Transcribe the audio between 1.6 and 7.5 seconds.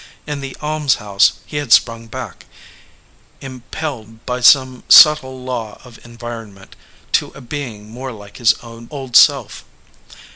sprung back, impelled by some subtle law of environment, to a